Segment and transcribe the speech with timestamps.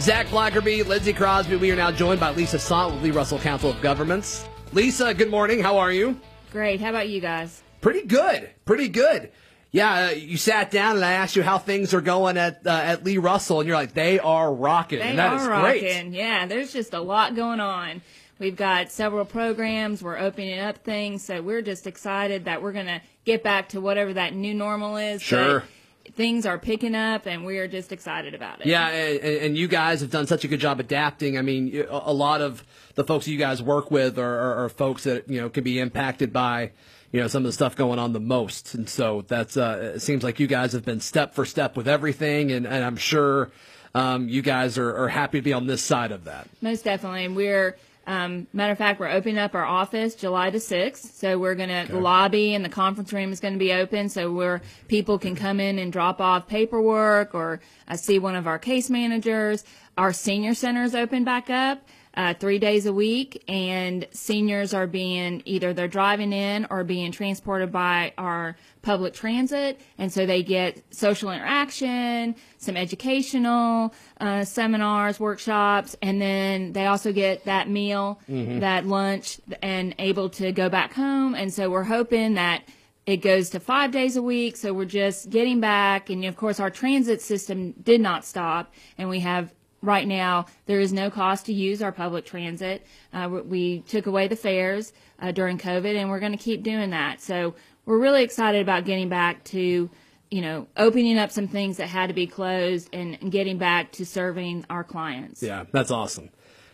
[0.00, 1.56] Zach Blackerby, Lindsey Crosby.
[1.56, 4.48] We are now joined by Lisa Sandt with Lee Russell Council of Governments.
[4.72, 5.60] Lisa, good morning.
[5.60, 6.18] How are you?
[6.52, 6.80] Great.
[6.80, 7.62] How about you guys?
[7.82, 8.48] Pretty good.
[8.64, 9.30] Pretty good.
[9.72, 12.70] Yeah, uh, you sat down and I asked you how things are going at uh,
[12.70, 14.98] at Lee Russell, and you're like, they are rocking.
[15.00, 15.80] They and that are is rocking.
[15.80, 16.12] great.
[16.12, 18.00] Yeah, there's just a lot going on.
[18.38, 20.02] We've got several programs.
[20.02, 23.80] We're opening up things, so we're just excited that we're going to get back to
[23.82, 25.20] whatever that new normal is.
[25.20, 25.60] Sure.
[25.60, 25.68] But
[26.12, 28.66] things are picking up, and we are just excited about it.
[28.66, 31.38] Yeah, and, and you guys have done such a good job adapting.
[31.38, 32.64] I mean, a lot of
[32.94, 35.78] the folks you guys work with are, are, are folks that you know can be
[35.78, 36.72] impacted by
[37.12, 40.00] you know some of the stuff going on the most, and so that's uh, it
[40.00, 43.50] seems like you guys have been step for step with everything, and, and I'm sure
[43.94, 46.48] um, you guys are, are happy to be on this side of that.
[46.60, 47.24] Most definitely.
[47.24, 47.76] And we're,
[48.10, 51.12] um, matter of fact, we're opening up our office July the 6th.
[51.14, 54.08] So we're going to, the lobby and the conference room is going to be open.
[54.08, 58.48] So where people can come in and drop off paperwork or uh, see one of
[58.48, 59.62] our case managers.
[59.96, 61.86] Our senior center is open back up.
[62.12, 67.12] Uh, three days a week, and seniors are being either they're driving in or being
[67.12, 75.20] transported by our public transit, and so they get social interaction, some educational uh, seminars,
[75.20, 78.20] workshops, and then they also get that meal,
[78.58, 81.36] that lunch, and able to go back home.
[81.36, 82.64] And so we're hoping that
[83.06, 84.56] it goes to five days a week.
[84.56, 89.08] So we're just getting back, and of course our transit system did not stop, and
[89.08, 92.86] we have right now there is no cost to use our public transit.
[93.12, 96.90] Uh, we- took away the fares uh, during COVID, and we're going to keep doing
[96.90, 97.20] that.
[97.20, 97.54] So
[97.86, 99.90] we're really excited about getting back to,
[100.30, 103.92] you know, opening up some things that had to be closed and, and getting back
[103.92, 105.42] to serving our clients.
[105.42, 106.30] Yeah, that's awesome.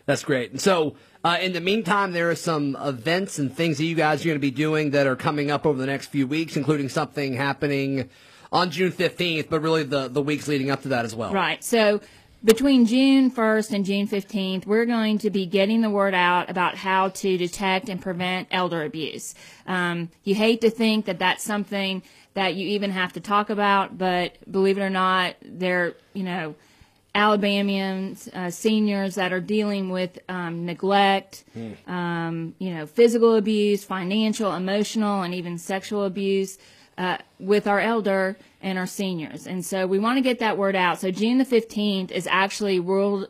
[0.07, 0.53] That's great.
[0.53, 4.23] And so, uh, in the meantime, there are some events and things that you guys
[4.23, 6.89] are going to be doing that are coming up over the next few weeks, including
[6.89, 8.09] something happening
[8.53, 11.33] on June 15th, but really the, the weeks leading up to that as well.
[11.33, 11.63] Right.
[11.65, 12.01] So
[12.47, 16.77] between June 1st and June 15th, we're going to be getting the word out about
[16.77, 19.35] how to detect and prevent elder abuse.
[19.67, 22.05] Um, you hate to think that that's something
[22.35, 26.55] that you even have to talk about, but believe it or not, there, you know,
[27.17, 31.43] Alabamians, uh, seniors that are dealing with um, neglect,
[31.89, 36.59] um, you know, physical abuse, financial, emotional, and even sexual abuse
[36.99, 39.47] uh, with our elder and our seniors.
[39.47, 41.01] And so we want to get that word out.
[41.01, 43.29] So June the 15th is actually World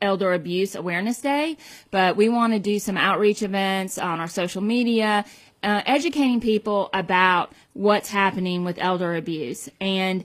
[0.00, 1.56] Elder Abuse Awareness Day,
[1.90, 5.24] but we want to do some outreach events on our social media,
[5.62, 9.68] uh, educating people about what's happening with elder abuse.
[9.80, 10.24] And,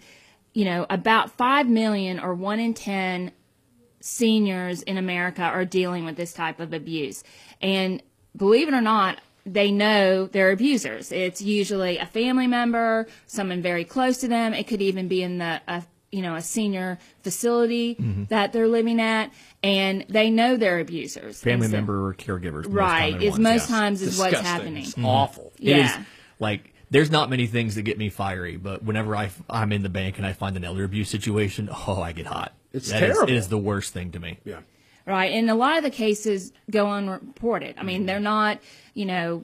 [0.54, 3.32] you know, about 5 million or 1 in 10
[4.02, 7.24] seniors in America are dealing with this type of abuse.
[7.62, 8.02] And
[8.36, 9.20] believe it or not,
[9.54, 11.12] they know they're abusers.
[11.12, 14.54] It's usually a family member, someone very close to them.
[14.54, 18.26] It could even be in the, a, you know, a senior facility mm-hmm.
[18.26, 19.32] that they're living at,
[19.64, 21.42] and they know they're abusers.
[21.42, 22.66] family so- member or caregivers.
[22.68, 23.14] right?
[23.14, 23.68] common Is ones, most yes.
[23.68, 24.84] times is what's happening.
[24.84, 25.06] It's mm-hmm.
[25.06, 25.52] awful.
[25.60, 26.04] It is Yeah.
[26.40, 29.90] like there's not many things that get me fiery, but whenever I I'm in the
[29.90, 32.54] bank and I find an elder abuse situation, oh, I get hot.
[32.74, 33.34] It's That is- terrible.
[33.34, 34.40] it is the worst thing to me.
[34.46, 34.60] Yeah.
[35.10, 35.32] Right.
[35.32, 37.76] And a lot of the cases go unreported.
[37.80, 38.60] I mean, they're not,
[38.94, 39.44] you know,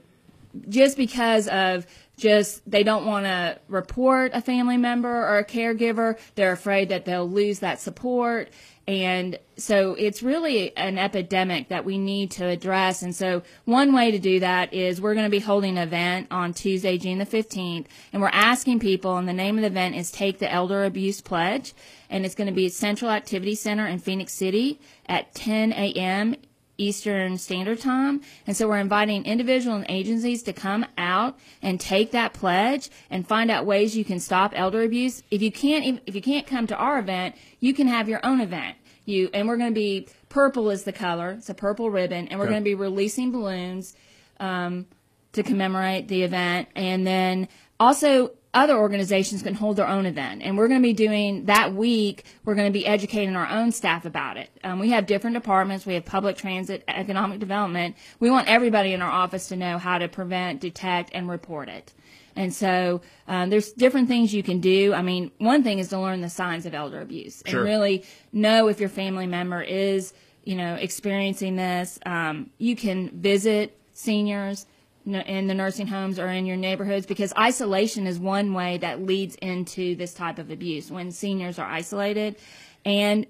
[0.69, 1.87] just because of
[2.17, 7.05] just they don't want to report a family member or a caregiver, they're afraid that
[7.05, 8.49] they'll lose that support.
[8.87, 13.01] And so it's really an epidemic that we need to address.
[13.01, 16.27] And so one way to do that is we're going to be holding an event
[16.29, 19.95] on Tuesday, June the 15th, and we're asking people, and the name of the event
[19.95, 21.73] is Take the Elder Abuse Pledge.
[22.11, 26.35] And it's going to be at Central Activity Center in Phenix City at 10 a.m.
[26.77, 28.21] Eastern Standard Time.
[28.47, 33.27] And so we're inviting individuals and agencies to come out and take that pledge and
[33.27, 35.23] find out ways you can stop elder abuse.
[35.31, 38.41] If you can't, if you can't come to our event, you can have your own
[38.41, 38.77] event.
[39.05, 41.31] You, and we're going to be, purple is the color.
[41.31, 42.27] It's a purple ribbon.
[42.27, 42.53] And we're Okay.
[42.53, 43.95] going to be releasing balloons,
[44.39, 44.87] um,
[45.33, 46.69] to commemorate the event.
[46.75, 47.47] And then
[47.79, 50.41] also other organizations can hold their own event.
[50.41, 53.71] And we're going to be doing that week, we're going to be educating our own
[53.71, 54.49] staff about it.
[54.63, 55.85] Um, we have different departments.
[55.85, 57.97] We have public transit, economic development.
[58.19, 61.93] We want everybody in our office to know how to prevent, detect, and report it.
[62.37, 64.93] And so um, there's different things you can do.
[64.93, 67.59] I mean, one thing is to learn the signs of elder abuse Sure.
[67.61, 68.03] and really
[68.33, 70.13] know if your family member is,
[70.43, 71.99] you know, experiencing this.
[72.05, 74.65] Um, you can visit seniors
[75.05, 79.35] in the nursing homes or in your neighborhoods because isolation is one way that leads
[79.35, 82.35] into this type of abuse when seniors are isolated
[82.83, 83.27] and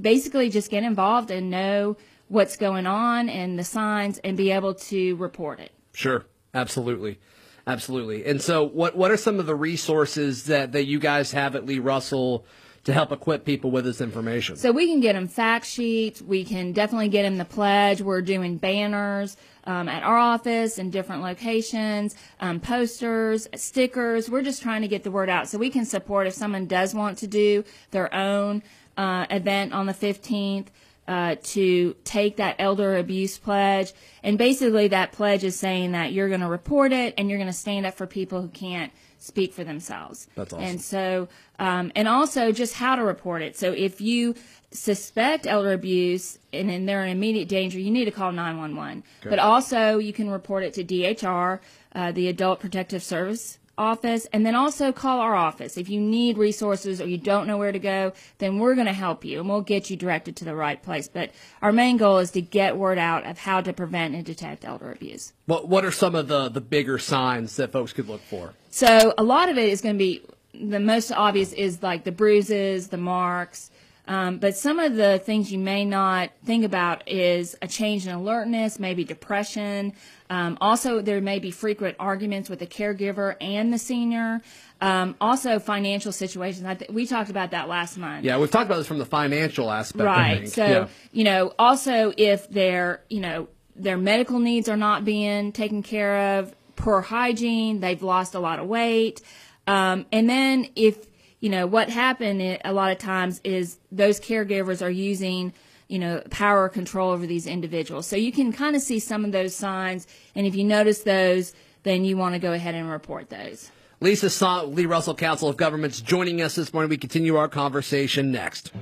[0.00, 1.96] basically just get involved and know
[2.28, 5.72] what's going on and the signs and be able to report it.
[5.92, 6.24] Sure,
[6.54, 7.18] absolutely,
[7.66, 8.24] absolutely.
[8.24, 11.66] And so, what what are some of the resources that that you guys have at
[11.66, 12.46] Lee Russell
[12.84, 14.56] to help equip people with this information?
[14.56, 16.22] So we can get them fact sheets.
[16.22, 18.00] We can definitely get them the pledge.
[18.00, 24.30] We're doing banners um, at our office in different locations, um, posters, stickers.
[24.30, 26.94] We're just trying to get the word out so we can support if someone does
[26.94, 28.62] want to do their own
[28.96, 30.66] uh, event on the 15th.
[31.08, 33.92] Uh, to take that elder abuse pledge.
[34.22, 37.50] And basically, that pledge is saying that you're going to report it and you're going
[37.50, 40.26] to stand up for people who can't speak for themselves.
[40.34, 40.64] That's awesome.
[40.64, 41.28] And so,
[41.58, 43.56] um, and also just how to report it.
[43.56, 44.34] So if you
[44.72, 49.04] suspect elder abuse and, and they're in immediate danger, you need to call 911.
[49.22, 51.60] But also, you can report it to DHR,
[51.94, 55.76] uh, the Adult Protective Service office, and then also call our office.
[55.76, 58.92] If you need resources or you don't know where to go, then we're going to
[58.92, 61.08] help you and we'll get you directed to the right place.
[61.08, 61.30] But
[61.62, 64.92] our main goal is to get word out of how to prevent and detect elder
[64.92, 65.32] abuse.
[65.46, 68.54] What What are some of the the bigger signs that folks could look for?
[68.70, 70.22] So a lot of it is going to be
[70.52, 73.69] the most obvious is like the bruises, the marks.
[74.10, 78.12] Um, but some of the things you may not think about is a change in
[78.12, 79.92] alertness, maybe depression.
[80.28, 84.40] Um, also, there may be frequent arguments with the caregiver and the senior.
[84.80, 86.66] Um, also, financial situations.
[86.66, 88.24] I th- we talked about that last month.
[88.24, 90.04] Yeah, we've talked about this from the financial aspect.
[90.04, 90.48] Right.
[90.48, 90.88] So, Yeah.
[91.12, 93.46] you know, also if their, you know,
[93.76, 98.58] their medical needs are not being taken care of, poor hygiene, they've lost a lot
[98.58, 99.22] of weight.
[99.68, 100.96] Um, and then if,
[101.40, 105.52] you know, what happened a lot of times is those caregivers are using,
[105.88, 108.06] you know, power or control over these individuals.
[108.06, 110.06] So you can kind of see some of those signs.
[110.34, 113.70] And if you notice those, then you want to go ahead and report those.
[114.00, 116.90] Lisa Sandt, Lee Russell Council of Governments, joining us this morning.
[116.90, 118.72] We continue our conversation next.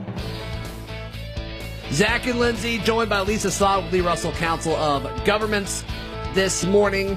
[1.90, 5.84] Zach and Lindsey, joined by Lisa Sandt, Lee Russell Council of Governments,
[6.34, 7.16] this morning.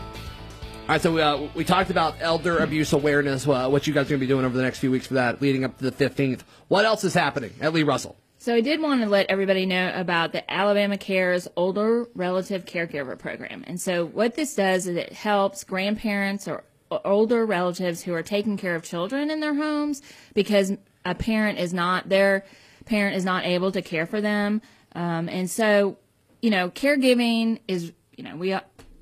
[0.81, 4.07] All right, so we, uh, we talked about elder abuse awareness, uh, what you guys
[4.07, 5.89] are going to be doing over the next few weeks for that, leading up to
[5.89, 6.41] the 15th.
[6.67, 8.17] What else is happening at Lee Russell?
[8.39, 13.17] So I did want to let everybody know about the Alabama Cares Older Relative Caregiver
[13.17, 13.63] Program.
[13.67, 16.63] And so what this does is it helps grandparents or
[17.05, 20.01] older relatives who are taking care of children in their homes
[20.33, 20.73] because
[21.05, 22.43] a parent is not their
[22.85, 24.61] parent is not able to care for them.
[24.93, 25.97] Um, and so,
[26.41, 28.57] you know, caregiving is, you know, we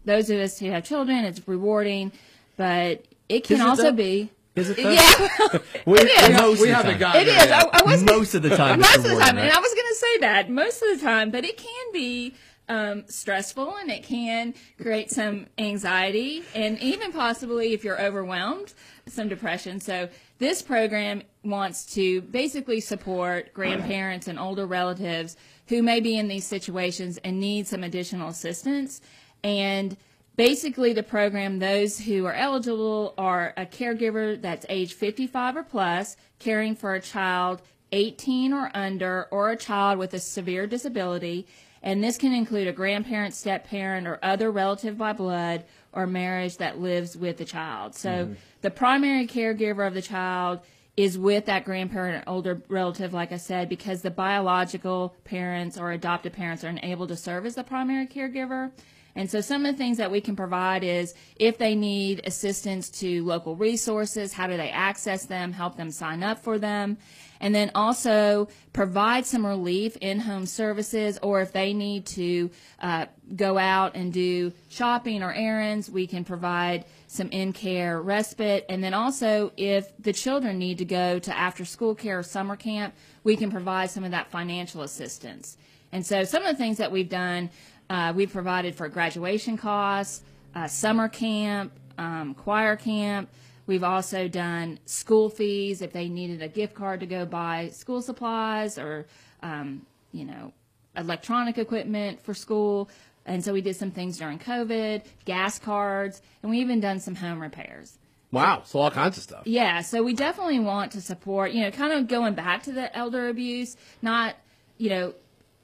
[0.10, 2.12] those of us who have children, it's rewarding,
[2.58, 3.92] but it can Is it also though?
[3.94, 4.32] be.
[4.56, 4.90] Is it though?
[4.92, 6.42] Yeah, We, It is.
[6.42, 7.00] Most we of the haven't time.
[7.00, 7.46] gotten it there is.
[7.50, 7.70] yet.
[7.74, 9.88] I, I was Most of the time, most of the time, and I was going
[9.88, 12.34] to say that most of the time, but it can be
[12.68, 18.74] um, stressful and it can create some anxiety and even possibly if you're overwhelmed,
[19.08, 19.80] some depression.
[19.80, 20.10] So
[20.40, 25.36] this program wants to basically support grandparents and older relatives
[25.68, 29.02] who may be in these situations and need some additional assistance
[29.44, 29.98] and
[30.40, 36.16] Basically, the program, those who are eligible are a caregiver that's age 55 or plus,
[36.40, 41.46] caring for a child 18 or under, or a child with a severe disability.
[41.84, 46.56] And this can include a grandparent, step parent, or other relative by blood or marriage
[46.56, 47.94] that lives with the child.
[47.96, 48.34] So mm-hmm.
[48.62, 50.62] the primary caregiver of the child
[50.96, 55.92] is with that grandparent or older relative, like I said, because the biological parents or
[55.92, 58.72] adopted parents are unable to serve as the primary caregiver.
[59.16, 62.90] And so some of the things that we can provide is if they need assistance
[63.02, 66.98] to local resources, how do they access them, help them sign up for them,
[67.42, 73.06] and then also provide some relief in home services, or if they need to uh,
[73.36, 78.66] go out and do shopping or errands, we can provide some in care respite.
[78.70, 82.56] And then also, if the children need to go to after school care or summer
[82.56, 82.94] camp,
[83.24, 85.58] we can provide some of that financial assistance.
[85.92, 87.50] And so some of the things that we've done,
[87.90, 90.22] uh, we've provided for graduation costs,
[90.56, 93.30] uh, summer camp, um, choir camp.
[93.68, 98.02] We've also done school fees if they needed a gift card to go buy school
[98.02, 99.06] supplies or,
[99.44, 100.54] um, you know,
[100.96, 102.90] electronic equipment for school.
[103.26, 107.16] And so we did some things during COVID, gas cards, and we even done some
[107.16, 108.00] home repairs.
[108.32, 109.42] Wow, so all kinds of stuff.
[109.46, 112.96] Yeah, so we definitely want to support, you know, kind of going back to the
[112.96, 114.36] elder abuse, not,
[114.78, 115.14] you know,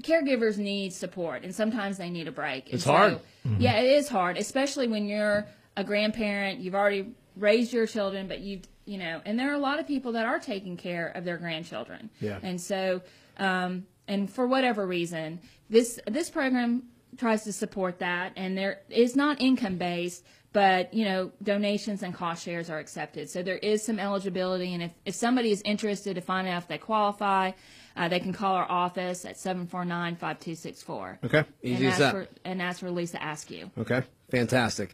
[0.04, 2.66] caregivers need support and sometimes they need a break.
[2.66, 3.20] And It's hard.
[3.60, 5.46] Yeah, it is hard, especially when you're
[5.78, 9.60] a grandparent, you've already raised your children, but you've, you know, and there are a
[9.60, 12.10] lot of people that are taking care of their grandchildren.
[12.20, 12.40] Yeah.
[12.42, 13.02] And so,
[13.38, 16.84] um, and for whatever reason, this, this program
[17.18, 20.24] tries to support that and there is not income based,
[20.56, 24.84] but you know donations and cost shares are accepted so there is some eligibility and
[24.84, 27.52] if, if somebody is interested to find out if they qualify
[27.96, 32.12] uh, they can call our office at 749-5264 Okay, easy and as ask that.
[32.12, 34.94] for, and ask for lisa askew Okay, fantastic.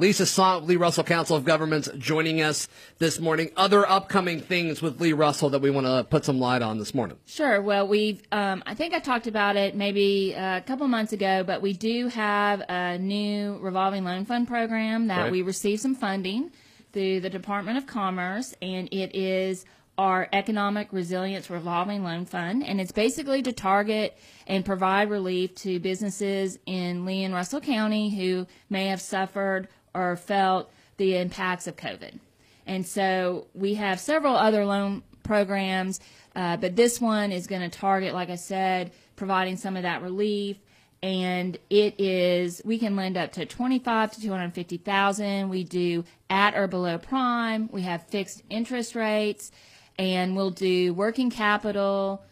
[0.00, 3.50] Lisa Sandt, Lee Russell Council of Governments, joining us this morning.
[3.56, 6.94] Other upcoming things with Lee Russell that we want to put some light on this
[6.94, 7.18] morning.
[7.26, 7.60] Sure.
[7.60, 11.62] Well, we've, um, I think I talked about it maybe a couple months ago, but
[11.62, 15.32] we do have a new revolving loan fund program that Right.
[15.32, 16.52] we received some funding
[16.92, 19.64] through the Department of Commerce, and it is
[19.98, 25.80] our Economic Resilience Revolving Loan Fund, and it's basically to target and provide relief to
[25.80, 31.76] businesses in Lee and Russell County who may have suffered or felt the impacts of
[31.76, 32.20] COVID.
[32.66, 36.00] And so we have several other loan programs,
[36.36, 40.02] uh, but this one is going to target, like I said, providing some of that
[40.02, 40.58] relief.
[41.02, 45.48] And it is we can lend up to twenty five to two hundred fifty thousand.
[45.48, 47.68] We do at or below prime.
[47.72, 49.52] We have fixed interest rates,
[49.98, 52.22] and we'll do working capital,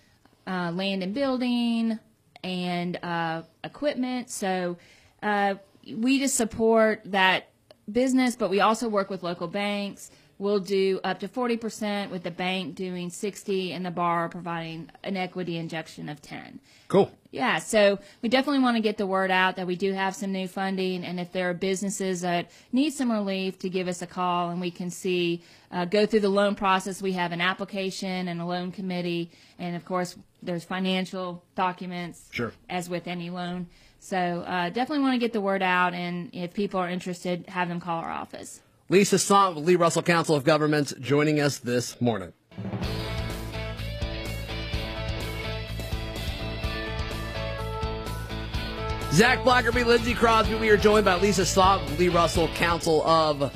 [0.46, 1.98] uh, land and building,
[2.44, 4.30] and uh, equipment.
[4.30, 4.76] So
[5.22, 5.56] uh,
[5.94, 7.48] we just support that
[7.90, 10.10] business, but we also work with local banks.
[10.38, 15.16] We'll do up to 40% with the bank doing 60 and the borrower providing an
[15.16, 16.60] equity injection of 10.
[16.88, 17.10] Cool.
[17.30, 20.32] Yeah, so we definitely want to get the word out that we do have some
[20.32, 24.06] new funding, and if there are businesses that need some relief, to give us a
[24.06, 27.00] call, and we can see uh, go through the loan process.
[27.02, 32.52] We have an application and a loan committee, and of course, there's financial documents, Sure.
[32.68, 33.66] as with any loan.
[34.00, 34.16] So
[34.46, 37.80] uh, definitely want to get the word out, and if people are interested, have them
[37.80, 38.60] call our office.
[38.88, 42.32] Lisa Sandt Lee Russell Council of Governments joining us this morning.
[49.10, 50.54] Zach Blackerby, Lindsey Crosby.
[50.54, 53.52] We are joined by Lisa Sandt Lee Russell Council of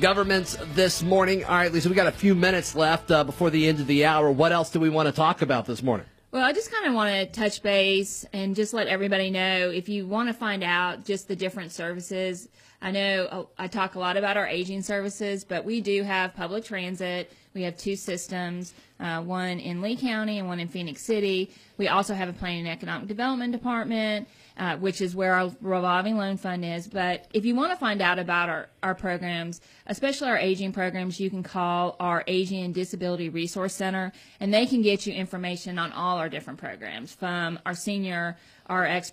[0.00, 1.44] Governments this morning.
[1.44, 4.04] All right, Lisa, we got a few minutes left uh, before the end of the
[4.04, 4.30] hour.
[4.30, 6.04] What else do we want to talk about this morning?
[6.30, 9.88] Well, I just kind of want to touch base and just let everybody know if
[9.88, 12.48] you want to find out just the different services.
[12.84, 16.34] I know uh, I talk a lot about our aging services, but we do have
[16.34, 17.32] public transit.
[17.54, 21.50] We have two systems, uh, one in Lee County and one in Phenix City.
[21.78, 26.18] We also have a planning and economic development department, uh, which is where our revolving
[26.18, 26.86] loan fund is.
[26.86, 31.18] But if you want to find out about our, our programs, especially our aging programs,
[31.18, 35.78] you can call our Aging and Disability Resource Center, and they can get you information
[35.78, 38.36] on all our different programs from our senior
[38.68, 39.10] RX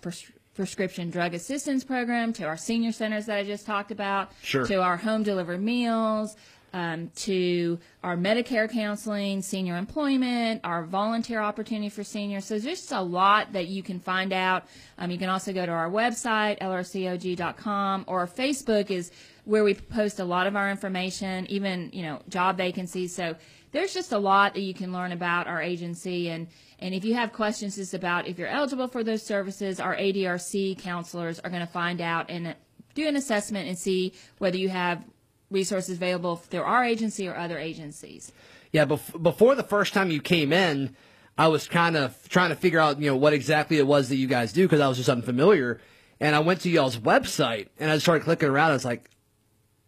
[0.54, 4.66] prescription drug assistance program to our senior centers that I just talked about, Sure.
[4.66, 6.36] to our home delivered meals,
[6.74, 12.46] um, to our Medicare counseling, senior employment, our volunteer opportunity for seniors.
[12.46, 14.64] So there's just a lot that you can find out.
[14.98, 19.10] Um, you can also go to our website, lrcog.com, or Facebook is
[19.44, 23.14] where we post a lot of our information, even, you know, job vacancies.
[23.14, 23.34] So
[23.72, 26.30] there's just a lot that you can learn about our agency.
[26.30, 26.46] And,
[26.82, 30.78] and if you have questions just about if you're eligible for those services, our ADRC
[30.78, 32.56] counselors are going to find out and
[32.94, 35.04] do an assessment and see whether you have
[35.48, 38.32] resources available through our agency or other agencies.
[38.72, 40.96] Yeah, bef- before the first time you came in,
[41.38, 44.16] I was kind of trying to figure out, you know, what exactly it was that
[44.16, 45.80] you guys do because I was just unfamiliar.
[46.18, 48.70] And I went to y'all's website and I started clicking around.
[48.70, 49.08] I was like,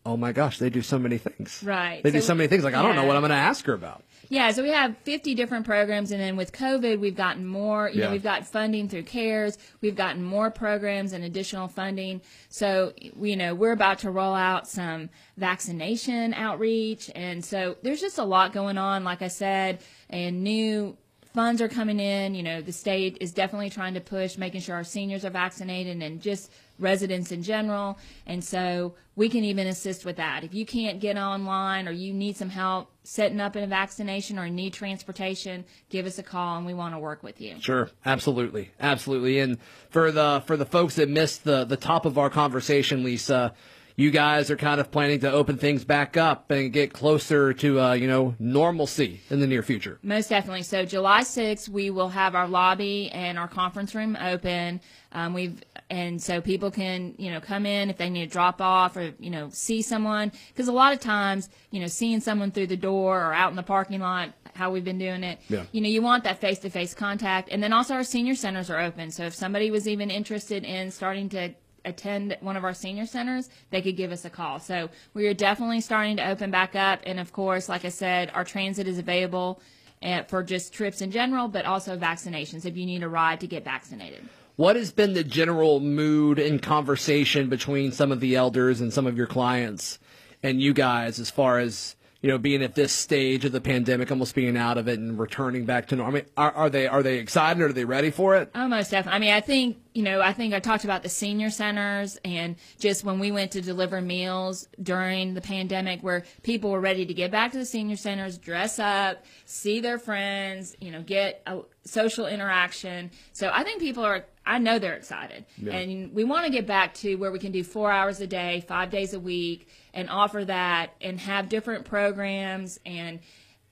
[0.07, 1.63] oh my gosh, they do so many things.
[1.65, 2.03] Right.
[2.03, 2.63] They do So- so many things.
[2.65, 4.03] Like, I don't know what I'm going to ask her about.
[4.31, 7.91] Yeah, so we have 50 different programs, and then with COVID, we've gotten more.
[7.91, 8.07] You Yeah.
[8.07, 9.59] know, we've got funding through CARES.
[9.83, 12.23] We've gotten more programs and additional funding.
[12.49, 18.19] So, you know, we're about to roll out some vaccination outreach, and so there's just
[18.19, 19.05] a lot going on.
[19.05, 19.81] Like I said,
[20.11, 20.97] and new
[21.35, 22.35] funds are coming in.
[22.35, 26.01] You know, the state is definitely trying to push making sure our seniors are vaccinated
[26.03, 27.99] and just residents in general.
[28.27, 30.45] And so we can even assist with that.
[30.45, 34.49] If you can't get online or you need some help setting up a vaccination or
[34.49, 37.57] need transportation, give us a call and we want to work with you.
[37.61, 39.41] Sure, absolutely, absolutely.
[39.41, 39.59] And
[39.91, 43.55] for the for the folks that missed the the top of our conversation, Lisa,
[43.97, 47.81] you guys are kind of planning to open things back up and get closer to
[47.81, 49.99] uh, you know normalcy in the near future.
[50.03, 50.63] Most definitely.
[50.65, 54.81] So July 6th, we will have our lobby and our conference room open.
[55.13, 58.61] Um, we've and so people can you know come in if they need to drop
[58.61, 62.51] off or you know see someone because a lot of times you know seeing someone
[62.51, 65.65] through the door or out in the parking lot how we've been doing it Yeah.
[65.73, 68.71] you know you want that face to face contact and then also our senior centers
[68.71, 71.53] are open so if somebody was even interested in starting to
[71.85, 74.59] attend one of our senior centers, they could give us a call.
[74.59, 77.01] So we are definitely starting to open back up.
[77.05, 79.61] And of course, like I said, our transit is available
[80.03, 83.47] uh, for just trips in general, but also vaccinations if you need a ride to
[83.47, 84.23] get vaccinated.
[84.57, 89.07] What has been the general mood and conversation between some of the elders and some
[89.07, 89.99] of your clients
[90.45, 94.13] and you guys as far as you know being at this stage of the pandemic,
[94.13, 96.15] almost being out of it and returning back to normal?
[96.15, 97.61] I mean, are, are they are they excited?
[97.63, 98.51] Or are they ready for it?
[98.55, 99.17] Almost definitely.
[99.17, 102.57] I mean, I think you know, I think I talked about the senior centers and
[102.81, 107.15] just when we went to deliver meals during the pandemic where people were ready to
[107.15, 111.61] get back to the senior centers, dress up, see their friends, you know, get a
[111.85, 113.13] social interaction.
[113.33, 115.45] So I think people are, I know they're excited.
[115.59, 115.75] Yeah.
[115.75, 118.65] And we want to get back to where we can do four hours a day,
[118.67, 123.21] five days a week, and offer that and have different programs and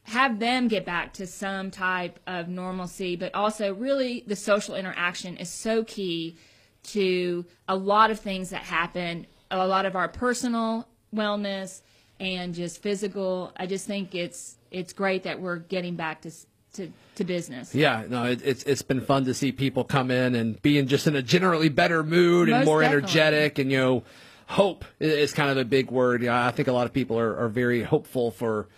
[0.04, 5.37] have them get back to some type of normalcy, but also really the social interaction
[5.37, 6.37] is so key
[6.82, 11.82] to a lot of things that happen, a lot of our personal wellness
[12.18, 13.52] and just physical.
[13.56, 16.30] I just think it's it's great that we're getting back to
[16.75, 17.75] to, to business.
[17.75, 21.06] Yeah, no, it, it's it's been fun to see people come in and being just
[21.06, 22.99] in a generally better mood and more definitely.
[22.99, 24.02] energetic, and you know,
[24.47, 26.23] hope is kind of a big word.
[26.23, 28.68] Yeah, I think a lot of people are, are very hopeful for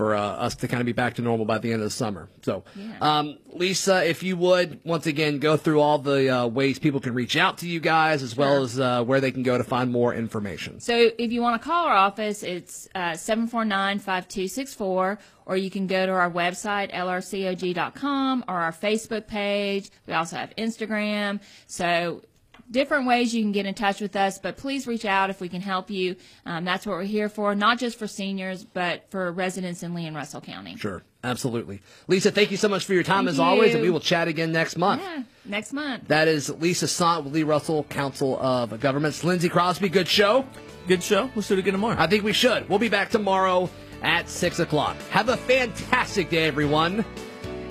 [0.00, 1.90] for uh, us to kind of be back to normal by the end of the
[1.90, 2.30] summer.
[2.40, 2.96] So, Yeah.
[3.02, 7.12] um, Lisa, if you would once again go through all the uh, ways people can
[7.12, 9.92] reach out to you guys, as well as uh, where they can go to find
[9.92, 10.80] more information.
[10.80, 16.06] So if you want to call our office, it's uh, 749-5264, or you can go
[16.06, 19.90] to our website, lrcog.com, or our Facebook page.
[20.06, 21.40] We also have Instagram.
[21.66, 22.22] So
[22.70, 25.48] different ways you can get in touch with us, but please reach out if we
[25.48, 26.16] can help you.
[26.46, 30.06] Um, that's what we're here for, not just for seniors, but for residents in Lee
[30.06, 30.76] and Russell County.
[30.76, 32.30] Sure, absolutely, Lisa.
[32.30, 34.52] Thank you so much for your time Thank as always, and we will chat again
[34.52, 35.02] next month.
[35.02, 36.08] Yeah, next month.
[36.08, 39.24] That is Lisa Sandt with Lee Russell Council of Governments.
[39.24, 40.44] Lindsey Crosby, good show.
[40.86, 41.30] Good show.
[41.34, 41.96] We'll do it again tomorrow.
[41.98, 42.68] I think we should.
[42.68, 43.68] We'll be back tomorrow
[44.02, 44.96] at 6 o'clock.
[45.10, 47.04] Have a fantastic day, everyone,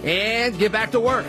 [0.03, 1.25] and get back to work.